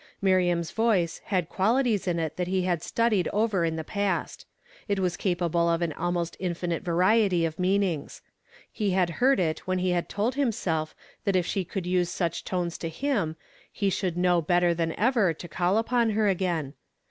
[0.19, 4.47] Miriam's voice had qualities in it that he had studied over in the past.
[4.87, 8.23] It was capable of an almost inlinite variety of meanings.
[8.71, 12.43] He had heard it when he had told himself that if she should use such
[12.43, 13.35] tones to him,
[13.79, 16.73] ho should know better than ever to call upon her again.